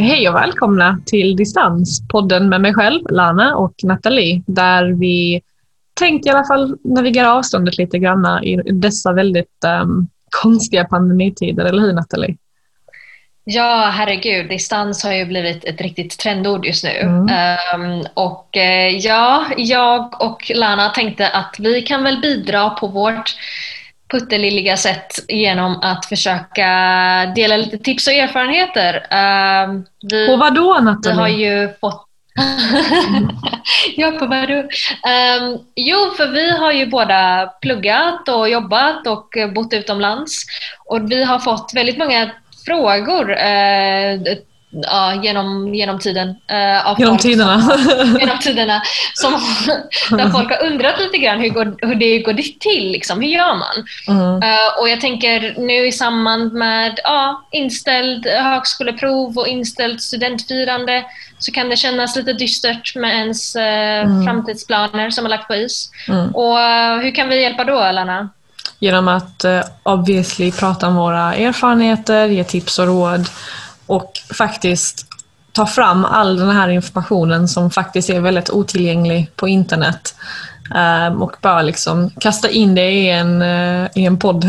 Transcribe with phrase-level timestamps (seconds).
[0.00, 5.42] Hej och välkomna till Distans, podden med mig själv, Lana och Nathalie, där vi
[5.94, 10.08] tänkt i alla fall navigera avståndet lite grann i dessa väldigt um,
[10.42, 12.36] konstiga pandemitider, eller hur Nathalie?
[13.44, 14.48] Ja, herregud.
[14.48, 16.90] Distans har ju blivit ett riktigt trendord just nu.
[16.90, 17.28] Mm.
[17.74, 23.36] Um, och uh, ja, jag och Lana tänkte att vi kan väl bidra på vårt
[24.10, 26.66] puttelilliga sätt genom att försöka
[27.34, 28.94] dela lite tips och erfarenheter.
[28.94, 29.80] Uh,
[30.10, 31.14] vi, på vad då Nathalie?
[31.14, 32.06] Vi har ju fått
[33.96, 34.54] ja, på vadå?
[34.54, 40.44] Um, jo, för vi har ju båda pluggat och jobbat och bott utomlands.
[40.84, 42.30] Och vi har fått väldigt många
[42.66, 44.36] frågor uh,
[44.70, 46.28] ja, genom, genom tiden.
[46.28, 47.60] Uh, genom tiderna.
[47.60, 48.82] Som, genom tiderna.
[49.14, 49.32] Som,
[50.18, 52.92] där folk har undrat lite grann hur, går, hur det går till.
[52.92, 53.20] Liksom.
[53.20, 53.84] Hur gör man?
[54.08, 54.34] Mm.
[54.34, 61.04] Uh, och jag tänker nu i samband med ja, inställd högskoleprov och inställt studentfirande
[61.38, 64.24] så kan det kännas lite dystert med ens uh, mm.
[64.24, 65.90] framtidsplaner som är lagt på is.
[66.08, 66.34] Mm.
[66.34, 66.58] Och
[67.02, 68.28] hur kan vi hjälpa då, Lana?
[68.78, 69.44] Genom att
[69.82, 73.26] obviously prata om våra erfarenheter, ge tips och råd
[73.90, 75.06] och faktiskt
[75.52, 80.14] ta fram all den här informationen som faktiskt är väldigt otillgänglig på internet
[80.74, 84.44] ehm, och bara liksom kasta in det i en, eh, i en podd.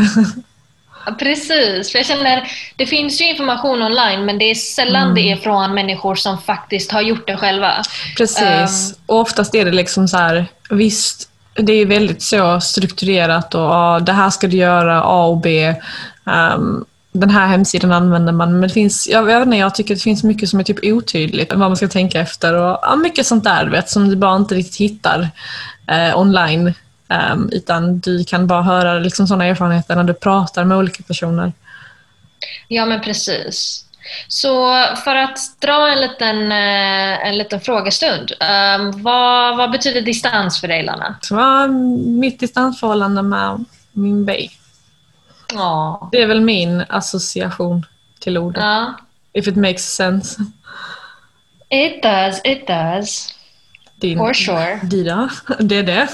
[1.20, 5.16] precis, för jag känner det finns ju information online men det är sällan mm.
[5.16, 7.72] det är från människor som faktiskt har gjort det själva.
[8.18, 13.56] Precis, um, och oftast är det liksom så här, visst det är väldigt så strukturerat
[13.56, 15.76] och ja, det här ska du göra, A och B.
[16.24, 18.52] Um, den här hemsidan använder man.
[18.52, 21.50] Men det finns, jag, vet inte, jag tycker det finns mycket som är typ otydligt,
[21.50, 24.56] vad man ska tänka efter och ja, mycket sånt där vet, som du bara inte
[24.56, 25.30] riktigt hittar
[25.88, 26.74] eh, online.
[27.34, 31.54] Um, utan du kan bara höra liksom, sådana erfarenheter när du pratar med olika personer.
[32.68, 33.86] Ja men precis.
[34.28, 38.32] Så för att dra en liten, eh, en liten frågestund.
[38.32, 41.16] Um, vad, vad betyder distans för dig Lana?
[41.30, 41.68] Det var
[42.20, 44.61] mitt distansförhållande med min baby.
[45.54, 46.10] Ja.
[46.12, 47.86] Det är väl min association
[48.20, 48.64] till ordet.
[48.64, 48.94] Ja.
[49.34, 50.42] If it makes sense.
[51.70, 53.36] It does, it does.
[54.02, 54.80] Din, For sure.
[54.84, 55.30] Dina,
[55.60, 56.08] det är det.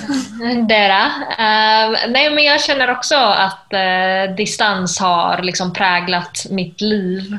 [0.67, 1.05] Dera.
[1.05, 7.37] Uh, nej men jag känner också att uh, distans har liksom präglat mitt liv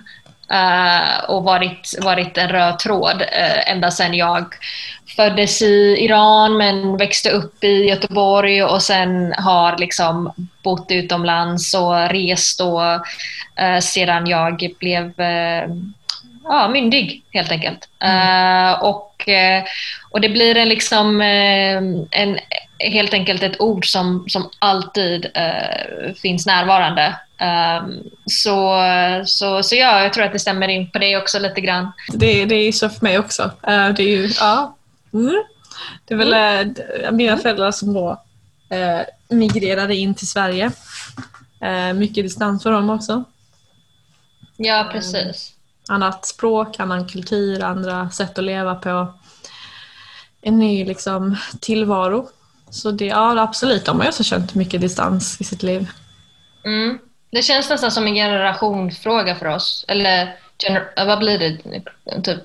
[0.52, 4.54] uh, och varit, varit en röd tråd uh, ända sedan jag
[5.18, 12.08] föddes i Iran men växte upp i Göteborg och sen har liksom bott utomlands och
[12.08, 12.80] rest och,
[13.62, 15.74] uh, sedan jag blev uh,
[16.44, 17.88] ja, myndig helt enkelt.
[17.98, 18.74] Mm.
[18.74, 19.28] Uh, och,
[20.10, 22.38] och det blir en, liksom, en,
[22.78, 25.26] helt enkelt ett ord som, som alltid
[26.22, 27.14] finns närvarande.
[27.40, 28.82] Um, så,
[29.26, 31.92] så, så ja, jag tror att det stämmer in på dig också lite grann.
[32.12, 33.42] Det, det är så för mig också.
[33.42, 34.77] Uh, det är ju, ja,
[35.12, 35.44] Mm.
[36.04, 36.74] Det är väl mm.
[37.04, 38.22] äh, mina föräldrar som då
[38.68, 40.70] äh, migrerade in till Sverige.
[41.60, 43.24] Äh, mycket distans för dem också.
[44.56, 45.52] Ja, precis.
[45.88, 49.14] annat språk, annan kultur, andra sätt att leva på.
[50.40, 52.28] En ny liksom, tillvaro.
[52.70, 55.90] Så det, ja, absolut, de har också känt mycket distans i sitt liv.
[56.64, 56.98] Mm.
[57.30, 59.84] Det känns nästan som en generationsfråga för oss.
[59.88, 62.22] Eller gener vad blir det?
[62.22, 62.42] Typ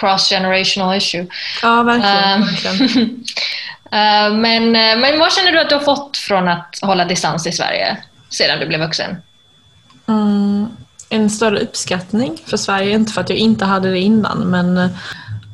[0.00, 1.26] cross-generational issue.
[1.62, 2.42] Ja, verkligen.
[2.42, 3.10] Uh, verkligen.
[3.92, 7.46] uh, men, uh, men vad känner du att du har fått från att hålla distans
[7.46, 7.96] i Sverige
[8.28, 9.16] sedan du blev vuxen?
[10.08, 10.68] Mm,
[11.08, 14.90] en större uppskattning för Sverige, inte för att jag inte hade det innan, men eh,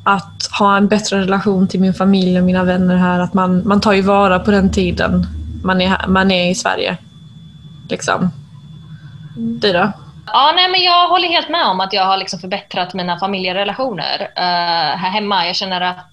[0.03, 3.19] att ha en bättre relation till min familj och mina vänner här.
[3.19, 5.27] Att man, man tar ju vara på den tiden
[5.63, 6.97] man är, man är i Sverige.
[7.89, 8.31] Liksom.
[9.37, 9.59] Mm.
[9.59, 9.91] Du då?
[10.27, 14.21] Ja, nej, men jag håller helt med om att jag har liksom förbättrat mina familjerelationer
[14.21, 15.45] uh, här hemma.
[15.47, 16.11] Jag känner att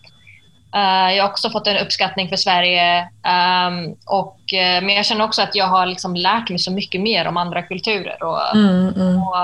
[0.77, 3.01] uh, jag har också fått en uppskattning för Sverige.
[3.03, 7.01] Um, och, uh, men jag känner också att jag har liksom lärt mig så mycket
[7.01, 9.23] mer om andra kulturer och, mm, mm.
[9.23, 9.35] Och,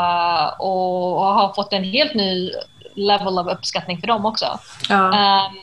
[0.58, 2.52] och, och, har fått en helt ny
[2.94, 4.58] level av uppskattning för dem också.
[4.88, 5.08] Ja.
[5.08, 5.58] Um,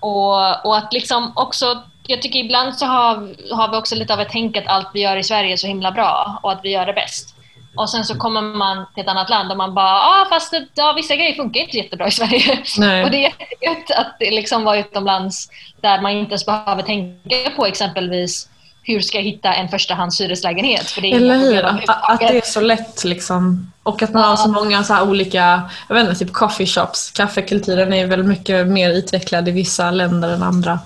[0.00, 3.14] och, och att liksom också jag tycker ibland så har,
[3.54, 5.66] har vi också lite av ett tänk att allt vi gör i Sverige är så
[5.66, 7.35] himla bra och att vi gör det bäst.
[7.76, 10.66] Och sen så kommer man till ett annat land och man bara, ah, fast det,
[10.74, 12.58] ja, vissa grejer funkar inte jättebra i Sverige.
[12.78, 13.04] Nej.
[13.04, 15.48] Och det är jättegött att liksom vara utomlands
[15.80, 18.48] där man inte ens behöver tänka på exempelvis
[18.82, 20.90] hur ska jag hitta en förstahands hyreslägenhet?
[20.90, 21.64] För det är Eller hur?
[21.64, 23.72] Att, att, det är så lätt liksom.
[23.82, 24.28] Och att man ja.
[24.28, 27.10] har så många så olika, jag vet inte, typ coffee shops.
[27.10, 30.78] Kaffekulturen är väl mycket mer utvecklad i vissa länder än andra.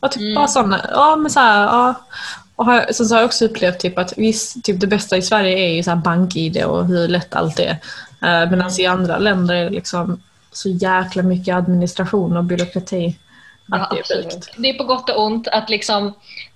[0.00, 0.34] Och typ mm.
[0.34, 1.94] bara sådana, ja men så här, ja.
[2.56, 5.22] Och har, sen så har jag också upplevt typ att visst, typ det bästa i
[5.22, 7.70] Sverige är ju så bank-id och hur lätt allt är.
[8.22, 10.20] Eh, uh, Medan alltså i andra länder är det liksom
[10.52, 13.16] så jäkla mycket administration och byråkrati.
[13.66, 16.06] Ja, det, är det är på gott och ont att liksom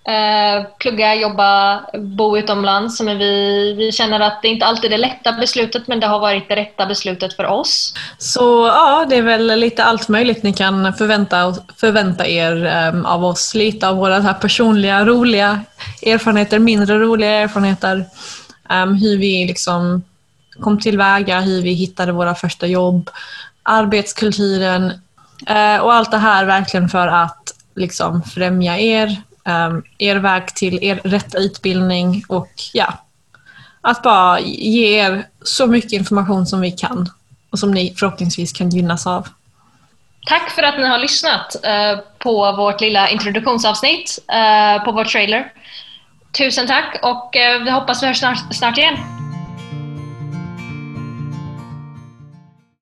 [0.09, 3.01] eh, plugga, jobba, bo utomlands.
[3.01, 6.19] Men vi, vi känner att det inte alltid är det lätta beslutet men det har
[6.19, 7.95] varit det rätta beslutet för oss.
[8.19, 13.25] Så ja, det är väl lite allt möjligt ni kan förvänta, förvänta er um, av
[13.25, 13.55] oss.
[13.55, 15.61] Lite av våra här personliga, roliga
[16.07, 18.05] erfarenheter, mindre roliga erfarenheter.
[18.71, 20.03] Um, hur vi liksom
[20.61, 23.11] kom tillväga, hur vi hittade våra första jobb,
[23.63, 25.06] arbetskulturen, Eh,
[25.47, 30.85] Eh, och allt det här verkligen för att liksom främja er, ehm, er väg till
[30.85, 32.93] er rätta utbildning och ja,
[33.81, 37.11] att bara ge er så mycket information som vi kan
[37.51, 39.29] och som ni förhoppningsvis kan gynnas av.
[40.27, 45.53] Tack för att ni har lyssnat eh, på vårt lilla introduktionsavsnitt eh, på vår trailer.
[46.39, 47.31] Tusen tack och
[47.65, 49.16] vi hoppas vi hörs snart, snart igen.